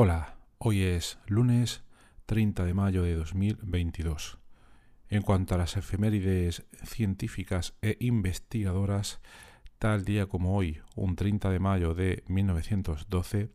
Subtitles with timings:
[0.00, 1.82] Hola, hoy es lunes
[2.26, 4.38] 30 de mayo de 2022.
[5.08, 9.20] En cuanto a las efemérides científicas e investigadoras,
[9.80, 13.50] tal día como hoy, un 30 de mayo de 1912,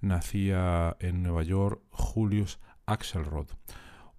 [0.00, 3.48] nacía en Nueva York Julius Axelrod,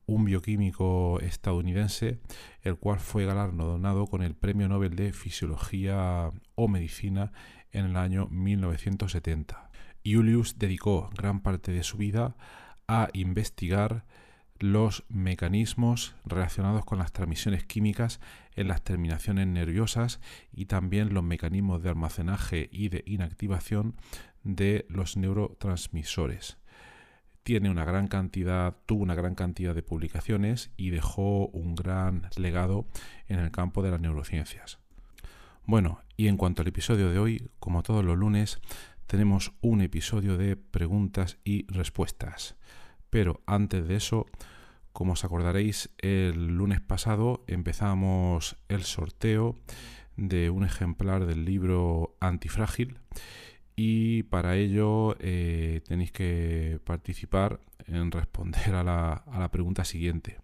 [0.06, 2.20] un bioquímico estadounidense,
[2.62, 7.32] el cual fue galardonado con el Premio Nobel de Fisiología o Medicina
[7.72, 9.69] en el año 1970.
[10.06, 12.36] Julius dedicó gran parte de su vida
[12.88, 14.06] a investigar
[14.60, 18.20] los mecanismos relacionados con las transmisiones químicas
[18.56, 20.20] en las terminaciones nerviosas
[20.52, 23.96] y también los mecanismos de almacenaje y de inactivación
[24.44, 26.58] de los neurotransmisores.
[27.44, 32.86] Tiene una gran cantidad, tuvo una gran cantidad de publicaciones y dejó un gran legado
[33.28, 34.80] en el campo de las neurociencias.
[35.66, 38.60] Bueno, y en cuanto al episodio de hoy, como todos los lunes,
[39.10, 42.56] tenemos un episodio de preguntas y respuestas.
[43.10, 44.28] Pero antes de eso,
[44.94, 49.56] como os acordaréis, el lunes pasado empezamos el sorteo
[50.16, 53.00] de un ejemplar del libro Antifrágil
[53.76, 60.38] y para ello eh, tenéis que participar en responder a la, a la pregunta siguiente.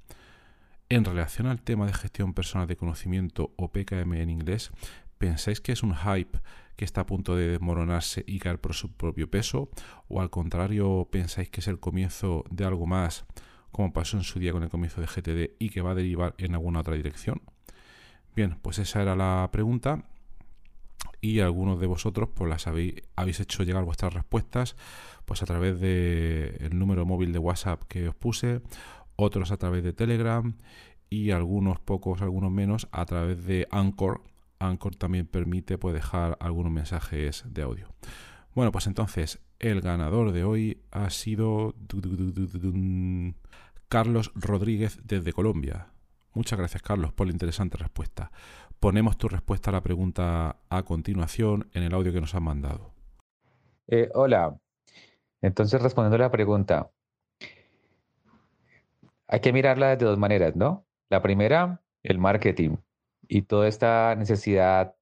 [0.90, 4.72] En relación al tema de gestión personal de conocimiento o PKM en inglés,
[5.20, 6.40] ¿pensáis que es un hype
[6.76, 9.70] que está a punto de desmoronarse y caer por su propio peso?
[10.08, 13.26] ¿O al contrario pensáis que es el comienzo de algo más,
[13.72, 16.36] como pasó en su día con el comienzo de GTD y que va a derivar
[16.38, 17.42] en alguna otra dirección?
[18.36, 20.06] Bien, pues esa era la pregunta
[21.22, 24.76] y algunos de vosotros pues las habéis, habéis hecho llegar vuestras respuestas
[25.26, 28.62] pues a través del el número móvil de WhatsApp que os puse,
[29.16, 30.56] otros a través de Telegram
[31.10, 34.22] y algunos pocos, algunos menos a través de Anchor,
[34.60, 37.88] Anchor también permite pues, dejar algunos mensajes de audio.
[38.54, 41.76] Bueno, pues entonces el ganador de hoy ha sido
[43.90, 45.88] Carlos Rodríguez desde Colombia.
[46.34, 48.32] Muchas gracias Carlos por la interesante respuesta.
[48.80, 52.94] Ponemos tu respuesta a la pregunta a continuación en el audio que nos han mandado.
[53.88, 54.58] Eh, hola,
[55.42, 56.90] entonces respondiendo a la pregunta,
[59.28, 60.86] hay que mirarla de dos maneras, ¿no?
[61.10, 62.78] La primera, el marketing
[63.28, 64.96] y toda esta necesidad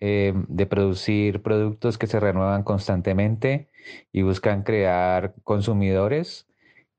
[0.00, 3.68] eh, de producir productos que se renuevan constantemente
[4.12, 6.48] y buscan crear consumidores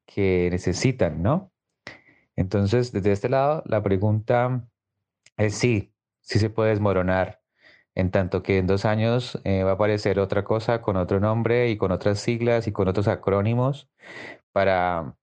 [0.05, 1.51] que necesitan, ¿no?
[2.35, 4.67] Entonces, desde este lado, la pregunta
[5.37, 7.41] es sí, sí se puede desmoronar,
[7.95, 11.69] en tanto que en dos años eh, va a aparecer otra cosa con otro nombre
[11.69, 13.89] y con otras siglas y con otros acrónimos
[14.51, 15.15] para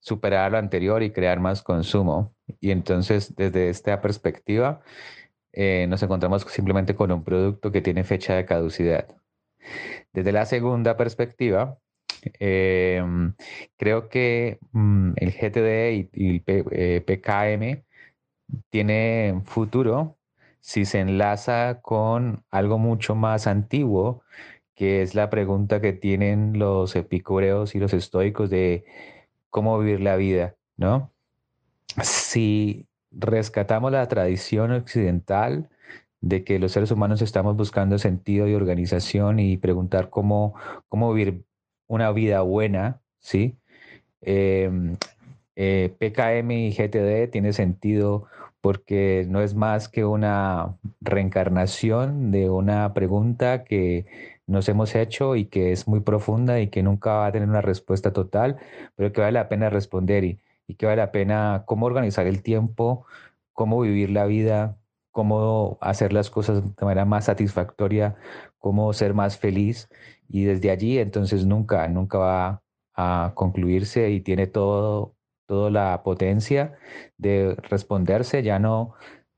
[0.00, 2.34] superar lo anterior y crear más consumo.
[2.60, 4.82] Y entonces, desde esta perspectiva,
[5.52, 9.08] eh, nos encontramos simplemente con un producto que tiene fecha de caducidad.
[10.12, 11.78] Desde la segunda perspectiva,
[12.40, 13.34] em,
[13.76, 17.84] creo que mm, el GTD y, el PKM eh,
[18.70, 20.18] tiene futuro
[20.60, 24.22] si se enlaza con algo mucho más antiguo,
[24.74, 28.84] que es la pregunta que tienen los epicúreos y los estoicos de
[29.50, 31.10] cómo vivir la vida, ¿no?
[32.02, 35.68] Si rescatamos la tradición occidental
[36.20, 40.54] de que los seres humanos estamos buscando sentido y organización y preguntar cómo,
[40.88, 41.44] cómo vivir
[41.86, 43.56] una vida buena, ¿sí?
[44.22, 44.96] Em,
[45.56, 48.26] eh, PKM y GTD tiene sentido
[48.60, 54.06] porque no es más que una reencarnación de una pregunta que
[54.50, 57.60] nos hemos hecho y que es muy profunda y que nunca va a tener una
[57.62, 58.58] respuesta total,
[58.96, 60.40] pero que vale la pena responder y,
[60.78, 63.06] que vale la pena cómo organizar el tiempo,
[63.52, 64.76] cómo vivir la vida,
[65.12, 68.16] cómo hacer las cosas de manera más satisfactoria,
[68.58, 69.88] cómo ser más feliz.
[70.28, 72.62] Y desde allí entonces nunca, nunca va
[72.94, 75.16] a concluirse y tiene todo,
[75.46, 76.78] toda la potencia
[77.18, 78.94] de responderse, ya no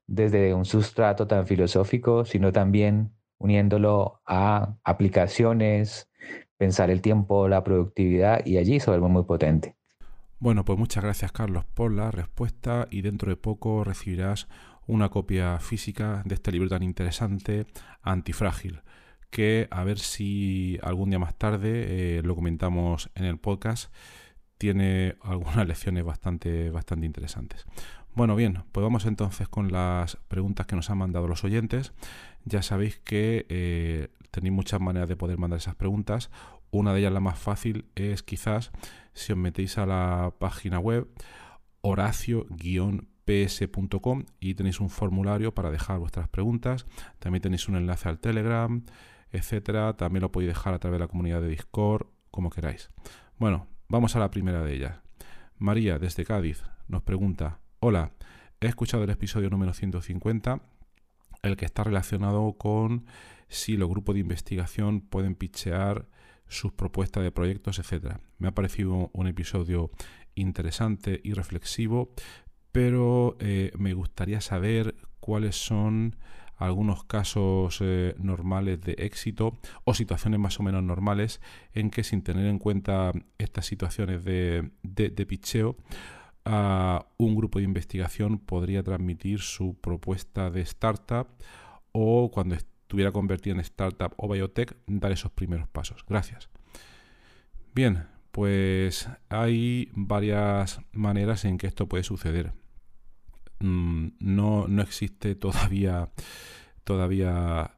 [0.06, 6.08] desde un sustrato tan filosófico, sino también uniéndolo a aplicaciones,
[6.56, 9.74] pensar el tiempo, la productividad y allí se vuelve muy potente.
[10.38, 14.48] Bueno, pues muchas gracias Carlos por la respuesta y dentro de poco recibirás
[14.86, 17.66] una copia física de este libro tan interesante,
[18.02, 18.82] Antifrágil,
[19.30, 23.92] que a ver si algún día más tarde eh, lo comentamos en el podcast.
[24.58, 27.64] Tiene algunas lecciones bastante, bastante interesantes.
[28.14, 31.94] Bueno, bien, pues vamos entonces con las preguntas que nos han mandado los oyentes.
[32.44, 36.30] Ya sabéis que eh, tenéis muchas maneras de poder mandar esas preguntas.
[36.70, 38.70] Una de ellas, la más fácil, es quizás
[39.12, 41.08] si os metéis a la página web
[41.82, 46.86] horacio-ps.com y tenéis un formulario para dejar vuestras preguntas.
[47.18, 48.82] También tenéis un enlace al Telegram,
[49.30, 49.94] etcétera.
[49.96, 52.90] También lo podéis dejar a través de la comunidad de Discord, como queráis.
[53.38, 55.00] Bueno, vamos a la primera de ellas.
[55.58, 58.12] María, desde Cádiz, nos pregunta, Hola,
[58.60, 60.60] he escuchado el episodio número 150,
[61.42, 63.06] el que está relacionado con
[63.48, 66.06] si los grupos de investigación pueden pitchear
[66.48, 68.16] sus propuestas de proyectos, etc.
[68.38, 69.90] Me ha parecido un episodio
[70.34, 72.12] interesante y reflexivo,
[72.70, 76.16] pero eh, me gustaría saber cuáles son
[76.56, 81.40] algunos casos eh, normales de éxito o situaciones más o menos normales
[81.74, 85.26] en que sin tener en cuenta estas situaciones de, de, de
[86.44, 91.28] pitcheo, un grupo de investigación podría transmitir su propuesta de startup
[91.92, 96.04] o cuando estuviera convertida en startup o biotech, dar esos primeros pasos.
[96.08, 96.48] Gracias.
[97.74, 102.52] Bien, pues hay varias maneras en que esto puede suceder.
[103.60, 106.10] Mm, no, no existe todavía,
[106.84, 107.76] todavía,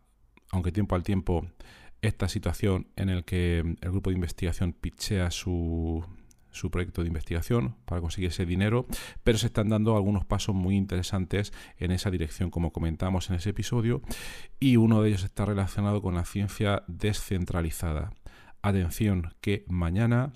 [0.50, 1.46] aunque tiempo al tiempo,
[2.00, 6.04] esta situación en el que el grupo de investigación pitchea su,
[6.54, 8.86] su proyecto de investigación para conseguir ese dinero,
[9.22, 13.50] pero se están dando algunos pasos muy interesantes en esa dirección, como comentamos en ese
[13.50, 14.02] episodio,
[14.60, 18.12] y uno de ellos está relacionado con la ciencia descentralizada.
[18.62, 20.32] Atención, que mañana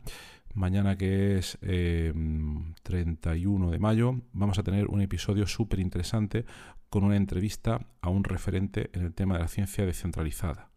[0.54, 6.44] mañana que es 31 em, de mayo, vamos a tener un episodio súper interesante
[6.90, 10.70] con una entrevista a un referente en el tema de la ciencia descentralizada.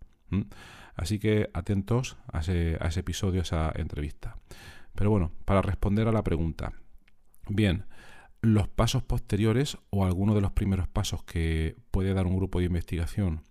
[0.95, 4.37] Así que atentos a ese, a ese episodio, a esa entrevista.
[4.95, 6.73] Pero bueno, para responder a la pregunta.
[7.47, 7.85] Bien,
[8.41, 12.65] los pasos posteriores o algunos de los primeros pasos que puede dar un grupo de
[12.65, 13.43] investigación,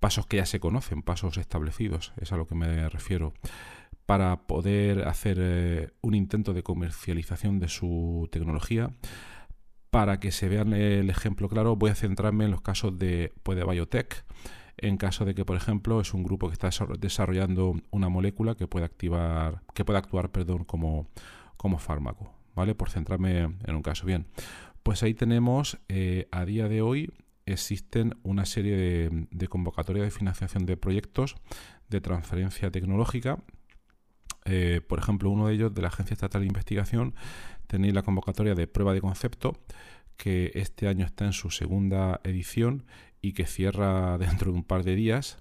[0.00, 3.32] pasos que ya se conocen, pasos establecidos, es a lo que me refiero,
[4.06, 8.90] para poder hacer eh, un intento de comercialización de su tecnología.
[9.90, 13.56] Para que se vean el ejemplo claro, voy a centrarme en los casos de, pues,
[13.56, 14.24] de biotech
[14.76, 18.66] en caso de que, por ejemplo, es un grupo que está desarrollando una molécula que
[18.66, 21.08] puede activar, que puede actuar, perdón, como,
[21.56, 22.74] como fármaco, ¿vale?
[22.74, 24.06] Por centrarme en un caso.
[24.06, 24.26] Bien,
[24.82, 27.12] pues ahí tenemos, eh, a día de hoy,
[27.46, 31.36] existen una serie de, de convocatorias de financiación de proyectos
[31.88, 33.42] de transferencia tecnológica.
[34.44, 37.14] Eh, por ejemplo, uno de ellos de la Agencia Estatal de Investigación
[37.66, 39.58] tenéis la convocatoria de prueba de concepto
[40.16, 42.84] que este año está en su segunda edición
[43.24, 45.38] y que cierra dentro de un par de días.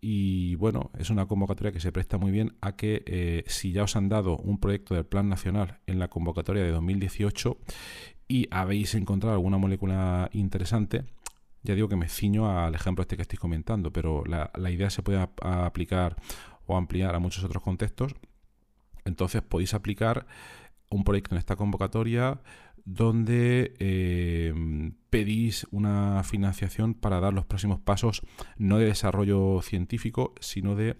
[0.00, 3.84] Y bueno, es una convocatoria que se presta muy bien a que eh, si ya
[3.84, 7.58] os han dado un proyecto del Plan Nacional en la convocatoria de 2018
[8.26, 11.04] y habéis encontrado alguna molécula interesante,
[11.62, 15.02] ya digo que me ciño al ejemplo este que estoy comentando, pero la, idea se
[15.02, 16.16] puede aplicar
[16.66, 18.14] o ampliar a muchos otros contextos.
[19.04, 20.26] Entonces podéis aplicar
[20.90, 22.40] un proyecto en esta convocatoria
[22.84, 28.22] donde eh, pedís una financiación para dar los próximos pasos
[28.56, 30.96] no de desarrollo científico, sino de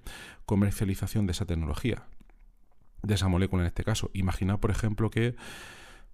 [0.47, 2.05] comercialización de esa tecnología,
[3.03, 4.11] de esa molécula en este caso.
[4.13, 5.35] Imaginad, por ejemplo, que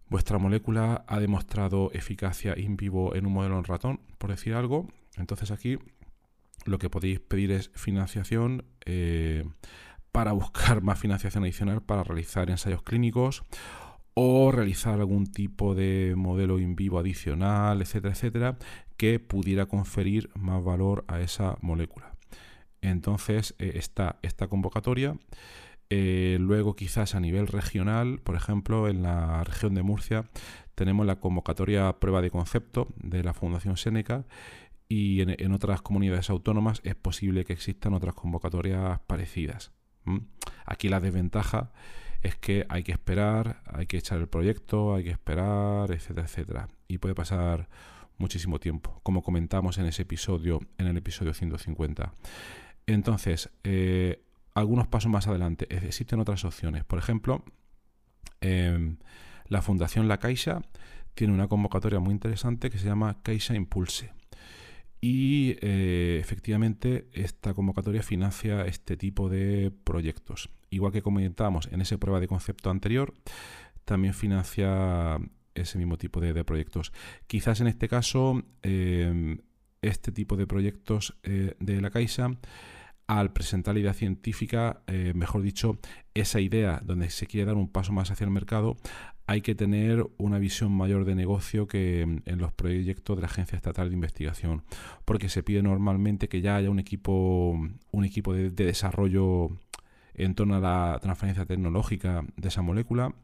[0.09, 4.89] vuestra molécula ha demostrado eficacia in vivo en un modelo en ratón, por decir algo.
[5.17, 5.79] Entonces aquí
[6.65, 9.45] lo que podéis pedir es financiación eh,
[10.13, 13.45] para buscar más financiación adicional para realizar ensayos clínicos
[14.21, 18.59] o realizar algún tipo de modelo in vivo adicional, etcétera, etcétera,
[18.97, 22.17] que pudiera conferir más valor a esa molécula.
[22.81, 25.17] Entonces eh, está esta convocatoria.
[25.89, 30.29] Eh, luego quizás a nivel regional, por ejemplo, en la región de Murcia
[30.75, 34.27] tenemos la convocatoria prueba de concepto de la Fundación Seneca
[34.89, 39.71] y en, otras comunidades autónomas es posible que existan otras convocatorias parecidas.
[40.67, 41.71] Aquí la desventaja
[42.23, 46.69] es que hay que esperar, hay que echar el proyecto, hay que esperar, etcétera, etcétera.
[46.89, 47.69] Y puede pasar
[48.19, 52.13] muchísimo tiempo, como comentamos en ese episodio, en el episodio 150.
[52.87, 54.23] Entonces, eh,
[54.55, 56.85] algunos pasos más adelante, existen otras opciones.
[56.85, 57.45] Por ejemplo,
[58.41, 58.97] em,
[59.47, 60.63] La Fundación La Caixa
[61.15, 64.13] tiene una convocatoria muy interesante que se llama Caixa Impulse.
[65.01, 70.51] Y eh, efectivamente esta convocatoria financia este tipo de proyectos.
[70.71, 73.15] Igual que comentábamos en esa prueba de concepto anterior,
[73.85, 75.19] también financia
[75.55, 76.93] ese mismo tipo de, proyectos.
[77.27, 79.39] Quizás en este caso, eh,
[79.83, 82.31] este tipo de proyectos eh, de la Caixa,
[83.07, 84.83] al presentar la idea científica,
[85.15, 85.79] mejor dicho,
[86.13, 88.77] esa idea donde se quiere dar un paso más hacia el mercado,
[89.29, 93.57] hay que tener una visión mayor de negocio que en los proyectos de la Agencia
[93.57, 94.65] Estatal de Investigación,
[95.05, 97.51] porque se pide normalmente que ya haya un equipo,
[97.91, 99.51] un equipo de, desarrollo
[100.19, 103.15] en torno a la transferencia tecnológica de esa molécula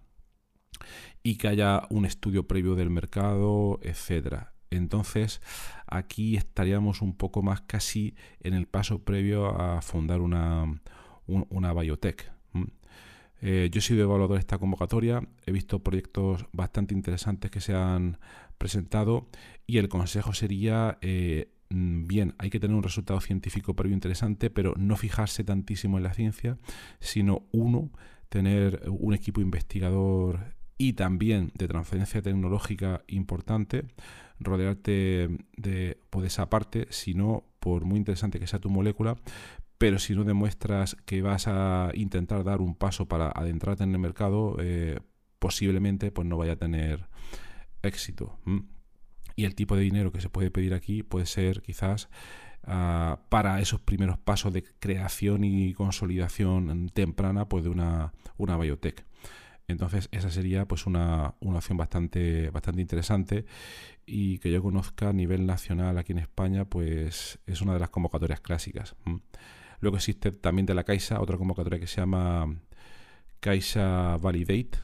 [1.23, 4.55] y que haya un estudio previo del mercado, etcétera.
[4.71, 5.41] Entonces,
[5.87, 10.81] aquí estaríamos un poco más casi en el paso previo a fundar una,
[11.27, 12.33] una biotech.
[13.41, 17.75] Eh, yo he sido evaluador de esta convocatoria, he visto proyectos bastante interesantes que se
[17.75, 18.19] han
[18.57, 19.29] presentado
[19.67, 24.75] y el consejo sería, eh, bien, hay que tener un resultado científico previo interesante, pero
[24.77, 26.59] no fijarse tantísimo en la ciencia,
[27.01, 27.91] sino uno,
[28.29, 33.85] tener un equipo investigador y también de transferencia tecnológica importante,
[34.41, 39.17] rodearte de, pues, de esa parte, si no, por muy interesante que sea tu molécula,
[39.79, 43.99] pero si no demuestras que vas a intentar dar un paso para adentrarte en el
[43.99, 45.01] mercado, eh,
[45.39, 47.07] posiblemente pues no vaya a tener
[47.83, 48.39] éxito.
[49.37, 52.09] Y el tipo de dinero que se puede pedir aquí puede ser quizás
[52.65, 59.05] ah, para esos primeros pasos de creación y consolidación temprana pues de una, una biotech.
[59.67, 63.47] Entonces esa sería pues una, una, opción bastante, bastante interesante
[64.05, 67.91] y que yo conozca a nivel nacional aquí en España pues es una de las
[67.91, 68.95] convocatorias clásicas.
[69.81, 72.61] Luego existe también de la Caixa otra convocatoria que se llama
[73.41, 74.79] Caixa Validate,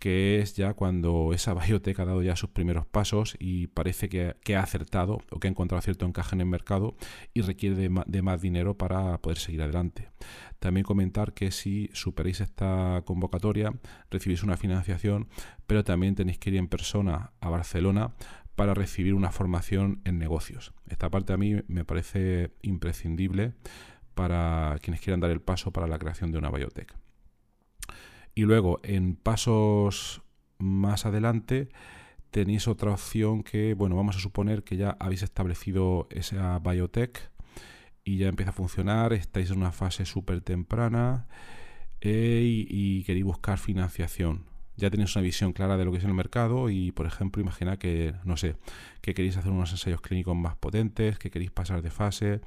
[0.00, 4.56] que es ya cuando esa biotech ha dado ya sus primeros pasos y parece que,
[4.56, 6.96] ha acertado o que ha encontrado cierto encaje en el mercado
[7.34, 10.10] y requiere de, más dinero para poder seguir adelante.
[10.58, 13.74] También comentar que si superéis esta convocatoria
[14.10, 15.28] recibís una financiación,
[15.66, 18.14] pero también tenéis que ir en persona a Barcelona
[18.56, 20.72] para recibir una formación en negocios.
[20.88, 23.52] Esta parte a mí me parece imprescindible
[24.14, 26.94] para quienes quieran dar el paso para la creación de una biotech.
[28.34, 30.22] Y luego, en pasos
[30.58, 31.68] más adelante,
[32.30, 37.30] tenéis otra opción que, bueno, vamos a suponer que ya habéis establecido esa biotech
[38.04, 41.26] y ya empieza a funcionar, estáis en una fase súper temprana
[42.00, 46.14] eh, y, queréis buscar financiación ya tenéis una visión clara de lo que es el
[46.14, 48.56] mercado y, por ejemplo, imagina que, no sé,
[49.02, 52.40] que queréis hacer unos ensayos clínicos más potentes, que queréis pasar de fase,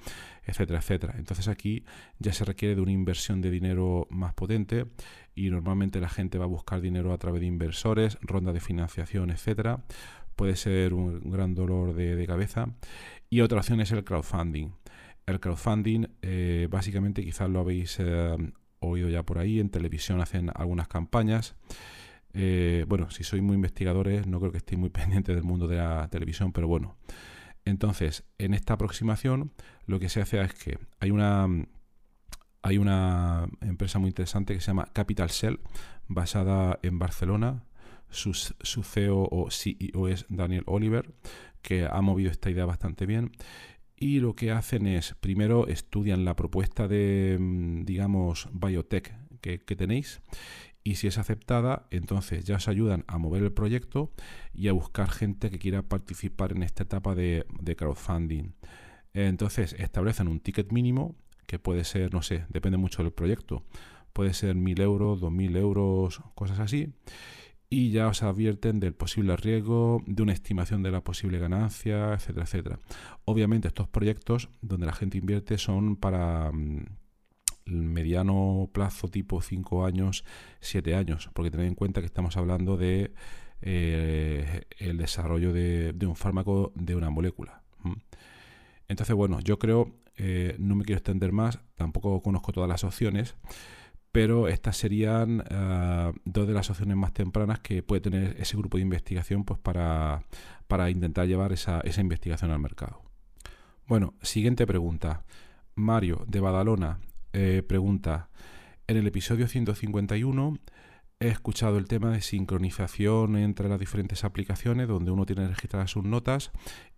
[0.44, 1.14] etcétera, etcétera.
[1.18, 1.86] Entonces aquí
[2.18, 4.88] ya se requiere de una inversión de dinero más potente
[5.36, 9.32] y normalmente la gente va a buscar dinero a través de inversores, ronda de financiación,
[9.32, 9.84] etcétera.
[10.36, 12.68] Puede ser un gran dolor de, cabeza.
[13.30, 14.72] Y otra opción es el crowdfunding.
[15.26, 18.36] El crowdfunding, eh, básicamente, quizás lo habéis eh,
[18.80, 21.56] oído ya por ahí, en televisión hacen algunas campañas.
[22.34, 25.78] Eh, bueno, si sois muy investigadores, no creo que estéis muy pendientes del mundo de
[25.78, 26.98] la televisión, pero bueno.
[27.66, 29.54] Entonces, en esta aproximación,
[29.86, 31.48] lo que se hace es que hay una,
[32.64, 35.58] hay una empresa muy interesante que se llama Capital Cell,
[36.08, 37.64] basada en Barcelona.
[38.10, 41.14] Su, CEO o CEO es Daniel Oliver,
[41.62, 43.32] que ha movido esta idea bastante bien.
[43.96, 50.22] Y lo que hacen es, primero estudian la propuesta de, mm, digamos, biotech que tenéis
[50.84, 54.12] y si es aceptada, entonces ya os ayudan a mover el proyecto
[54.54, 57.46] y a buscar gente que quiera participar en esta etapa de,
[57.78, 58.54] crowdfunding.
[59.14, 61.16] Entonces establecen un ticket mínimo
[61.48, 63.64] que puede ser, no sé, depende mucho del proyecto.
[64.14, 66.94] Puede ser 1.000 euros, 2.000 euros, cosas así.
[67.70, 72.46] Y ya os advierten del posible riesgo, de una estimación de la posible ganancia, etcétera,
[72.46, 72.80] etcétera.
[73.26, 76.86] Obviamente estos proyectos donde la gente invierte son para mm,
[77.66, 80.24] mediano plazo tipo 5 años,
[80.60, 83.14] 7 años, porque tened en cuenta que estamos hablando de
[83.62, 87.64] eh, el desarrollo de, un fármaco de una molécula.
[88.88, 93.36] Entonces, bueno, yo creo, eh, no me quiero extender más, tampoco conozco todas las opciones,
[94.12, 98.78] pero estas serían ah, dos de las opciones más tempranas que puede tener ese grupo
[98.78, 100.24] de investigación pues, para,
[100.68, 103.02] para intentar llevar esa, esa investigación al mercado.
[103.88, 105.24] Bueno, siguiente pregunta.
[105.76, 107.00] Mario, de Badalona,
[107.34, 108.30] eh, pregunta,
[108.86, 110.60] en el episodio 151
[111.20, 116.04] he escuchado el tema de sincronización entre las diferentes aplicaciones donde uno tiene registradas sus
[116.04, 116.52] notas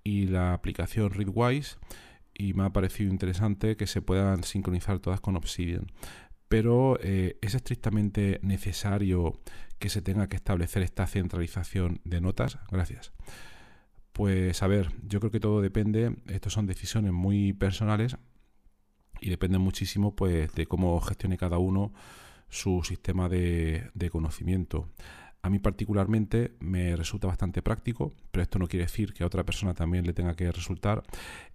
[0.03, 1.77] y la aplicación Readwise
[2.37, 5.87] y me ha parecido interesante que se puedan sincronizar todas con Obsidian.
[6.47, 9.39] pero eh, ¿es estrictamente necesario
[9.79, 12.59] que se tenga que establecer esta centralización de notas?
[12.71, 13.11] Gracias.
[14.13, 18.17] Pues a ver, yo creo que todo depende, estas son decisiones muy personales
[19.19, 21.93] y dependen muchísimo pues de cómo gestione cada uno
[22.49, 24.87] su sistema de, de conocimiento.
[25.45, 29.43] A mí particularmente me resulta bastante práctico, pero esto no quiere decir que a otra
[29.43, 31.03] persona también le tenga que resultar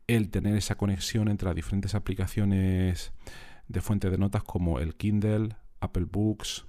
[0.06, 3.12] el tener esa conexión entre las diferentes aplicaciones
[3.66, 6.66] de fuente de notas como el Kindle, Apple Books,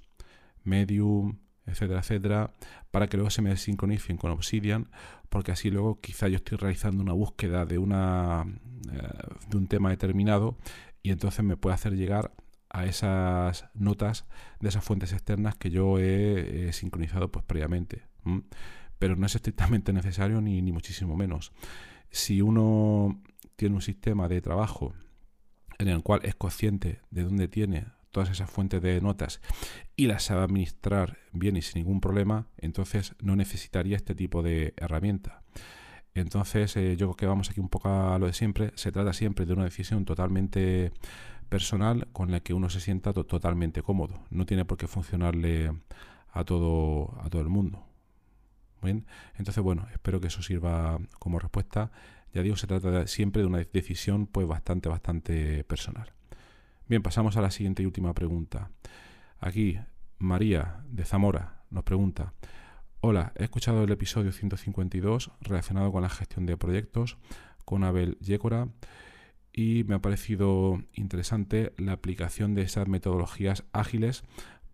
[0.64, 2.52] Medium, etcétera, etcétera,
[2.90, 4.90] para que luego se me sincronicen con Obsidian,
[5.28, 8.44] porque así luego quizá yo estoy realizando una búsqueda de, una,
[8.92, 9.08] eh,
[9.48, 10.58] de un tema determinado
[11.04, 12.32] y entonces me puede hacer llegar
[12.72, 14.26] a esas notas
[14.60, 18.02] de esas fuentes externas que yo he, sincronizado pues previamente.
[18.98, 21.52] Pero no es estrictamente necesario ni, ni muchísimo menos.
[22.10, 23.22] Si uno
[23.56, 24.94] tiene un sistema de trabajo
[25.78, 29.40] en el cual es consciente de dónde tiene todas esas fuentes de notas
[29.96, 34.74] y las sabe administrar bien y sin ningún problema, entonces no necesitaría este tipo de
[34.76, 35.42] herramienta.
[36.14, 38.72] Entonces, eh, yo creo que vamos aquí un poco a lo de siempre.
[38.74, 40.92] Se trata siempre de una decisión totalmente
[41.52, 44.24] personal con la que uno se sienta totalmente cómodo.
[44.30, 45.72] No tiene por qué funcionarle
[46.32, 47.84] a todo, a todo el mundo.
[48.82, 49.06] Bien,
[49.36, 51.92] entonces bueno, espero que eso sirva como respuesta
[52.32, 56.12] ya digo, se trata siempre de una decisión pues bastante, bastante personal.
[56.88, 58.70] Bien, pasamos a la siguiente y última pregunta.
[59.38, 59.78] Aquí,
[60.18, 62.32] María de Zamora nos pregunta,
[63.00, 67.18] Hola, he escuchado el episodio 152 relacionado con la gestión de proyectos
[67.64, 68.68] con Abel Yécora
[69.52, 74.24] y me ha parecido interesante la aplicación de esas metodologías ágiles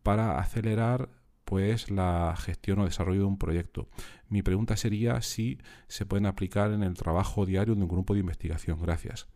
[0.02, 1.10] para acelerar
[1.44, 3.88] pues la gestión o desarrollo de un proyecto.
[4.28, 5.58] Mi pregunta sería si
[5.88, 8.80] se pueden aplicar en el trabajo diario de un grupo de investigación.
[8.80, 9.28] Gracias.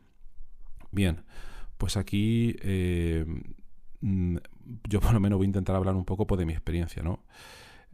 [0.90, 1.24] Bien,
[1.78, 3.24] pues aquí eh,
[4.02, 4.36] mm,
[4.88, 7.24] yo por lo menos voy a intentar hablar un poco pues, de mi experiencia, ¿no?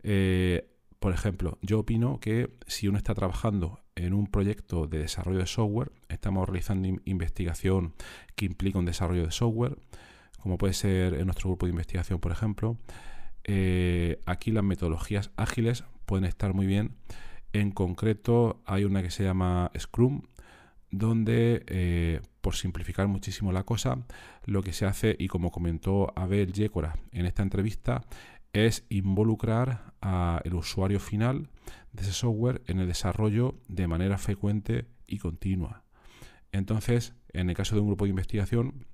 [0.02, 5.40] Eh, por ejemplo, yo opino que si uno está trabajando en un proyecto de desarrollo
[5.40, 7.94] de software, estamos realizando investigación
[8.37, 9.76] que implica un desarrollo de software,
[10.40, 12.78] como puede ser en nuestro grupo de investigación, por ejemplo,
[13.44, 16.96] eh, aquí las metodologías ágiles pueden estar muy bien.
[17.52, 20.22] En concreto hay una que se llama Scrum,
[20.90, 24.06] donde, eh, por simplificar muchísimo la cosa,
[24.44, 28.02] lo que se hace, y como comentó Abel Yécora en esta entrevista,
[28.52, 31.48] es involucrar al usuario final
[31.92, 35.84] de ese software en el desarrollo de manera frecuente y continua.
[36.52, 38.87] Entonces, en el caso de un grupo de investigación,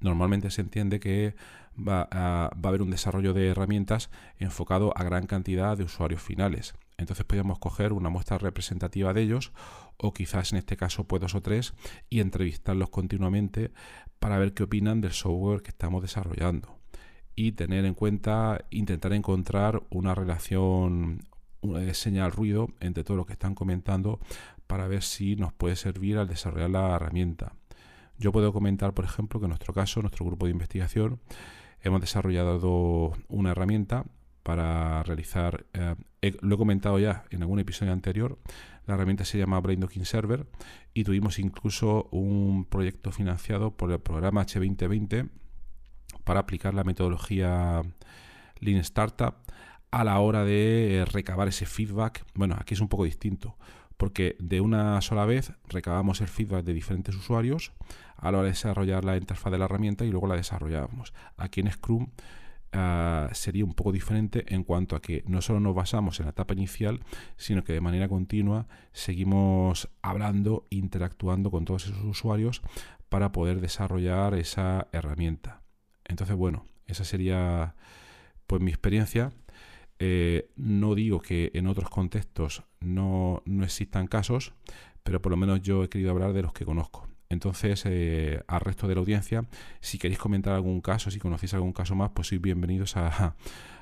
[0.00, 1.34] normalmente se entiende que
[1.76, 6.74] va a, haber un desarrollo de herramientas enfocado a gran cantidad de usuarios finales.
[6.96, 9.52] Entonces podemos coger una muestra representativa de ellos
[9.96, 11.74] o quizás en este caso pues dos o tres
[12.10, 13.72] y entrevistarlos continuamente
[14.18, 16.79] para ver qué opinan del software que estamos desarrollando
[17.40, 21.24] y tener en cuenta, intentar encontrar una relación
[21.62, 24.20] una señal ruido entre todo lo que están comentando
[24.66, 27.54] para ver si nos puede servir al desarrollar la herramienta.
[28.18, 31.18] Yo puedo comentar, por ejemplo, que en nuestro caso, nuestro grupo de investigación,
[31.80, 34.04] hemos desarrollado una herramienta
[34.42, 35.94] para realizar, eh,
[36.42, 38.38] lo he comentado ya en algún episodio anterior,
[38.86, 40.46] la herramienta se llama Brain Docking Server
[40.92, 45.30] y tuvimos incluso un proyecto financiado por el programa H2020
[46.30, 47.82] para aplicar la metodología
[48.60, 49.34] Lean Startup
[49.90, 52.24] a la hora de recabar ese feedback.
[52.34, 53.56] Bueno, aquí es un poco distinto
[53.96, 57.72] porque de una sola vez recabamos el feedback de diferentes usuarios
[58.16, 61.12] a la hora de desarrollar la interfaz de la herramienta y luego la desarrollábamos.
[61.36, 62.06] Aquí en Scrum
[62.74, 66.30] ah, sería un poco diferente en cuanto a que no solo nos basamos en la
[66.30, 67.00] etapa inicial,
[67.38, 72.62] sino que de manera continua seguimos hablando, interactuando con todos esos usuarios
[73.08, 75.59] para poder desarrollar esa herramienta.
[76.10, 77.76] Entonces, bueno, esa sería
[78.48, 79.32] pues mi experiencia.
[80.00, 84.52] Eh, no digo que en otros contextos no, existan casos,
[85.04, 87.06] pero por lo menos yo he querido hablar de los que conozco.
[87.28, 89.46] Entonces, eh, al resto de la audiencia,
[89.80, 93.36] si queréis comentar algún caso, si conocéis algún caso más, pues sois bienvenidos a,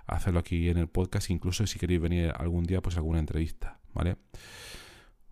[0.06, 4.16] hacerlo aquí en el podcast, incluso si queréis venir algún día, pues alguna entrevista, ¿vale?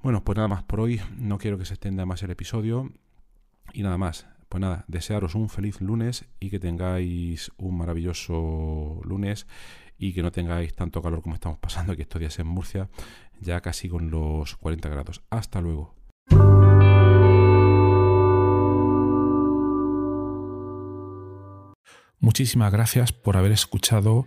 [0.02, 2.90] Bueno, pues nada más por hoy, no quiero que se extienda más el episodio
[3.74, 4.26] y nada más.
[4.48, 9.46] Pues nada, desearos un feliz lunes y que tengáis un maravilloso lunes
[9.98, 12.88] y que no tengáis tanto calor como estamos pasando aquí estos días en Murcia,
[13.40, 15.22] ya casi con los 40 grados.
[15.30, 15.94] Hasta luego.
[22.18, 24.26] Muchísimas gracias por haber escuchado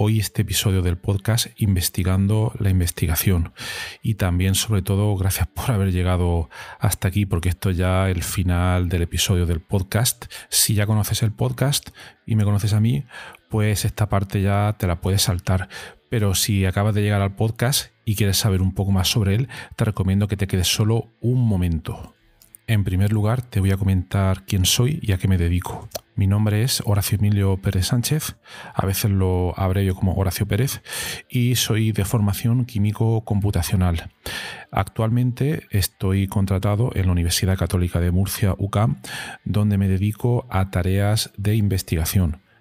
[0.00, 3.52] hoy este episodio del podcast Investigando la investigación.
[4.00, 8.22] Y también, sobre todo, gracias por haber llegado hasta aquí, porque esto ya es el
[8.22, 10.26] final del episodio del podcast.
[10.50, 11.88] Si ya conoces el podcast
[12.26, 13.06] y me conoces a mí,
[13.48, 15.68] pues esta parte ya te la puedes saltar.
[16.08, 19.48] Pero si acabas de llegar al podcast y quieres saber un poco más sobre él,
[19.74, 22.14] te recomiendo que te quedes solo un momento.
[22.68, 25.88] En primer lugar, te voy a comentar quién soy y a qué me dedico.
[26.16, 28.36] Mi nombre es Horacio Emilio Pérez Sánchez,
[28.74, 30.82] a veces lo abrevio como Horacio Pérez,
[31.30, 34.10] y soy de formación químico computacional.
[34.70, 39.00] Actualmente estoy contratado en la Universidad Católica de Murcia, UCAM,
[39.46, 42.42] donde me dedico a tareas de investigación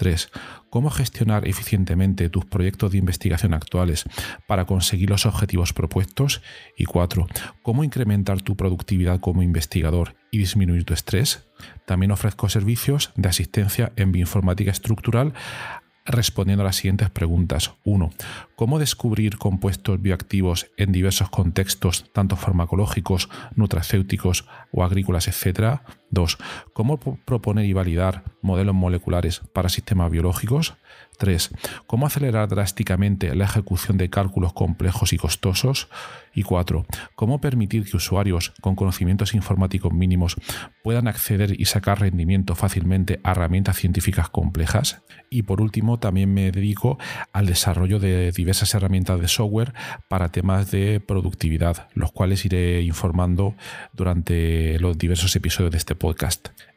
[0.00, 0.30] 3.
[0.70, 4.04] Cómo gestionar eficientemente tus proyectos de investigación actuales
[4.48, 6.40] para conseguir los objetivos propuestos.
[6.74, 7.26] Y 4.
[7.62, 11.50] Cómo incrementar tu productividad como investigador y disminuir tu estrés.
[11.84, 15.34] También ofrezco servicios de asistencia en bioinformática estructural
[16.04, 17.72] respondiendo a las siguientes preguntas.
[17.84, 18.10] 1.
[18.56, 25.84] ¿Cómo descubrir compuestos bioactivos en diversos contextos, tanto farmacológicos, nutracéuticos o agrícolas, etcétera?
[26.10, 26.38] 2.
[26.72, 30.74] ¿Cómo proponer y validar modelos moleculares para sistemas biológicos?
[31.20, 31.50] 3.
[31.86, 35.88] ¿Cómo acelerar drásticamente la ejecución de cálculos complejos y costosos?
[36.34, 36.86] Y 4.
[37.14, 40.36] ¿Cómo permitir que usuarios con conocimientos informáticos mínimos
[40.82, 45.02] puedan acceder y sacar rendimiento fácilmente a herramientas científicas complejas?
[45.28, 46.98] Y por último, también me dedico
[47.32, 49.74] al desarrollo de diversas herramientas de software
[50.08, 53.54] para temas de productividad, los cuales iré informando
[53.92, 56.48] durante los diversos episodios de este podcast.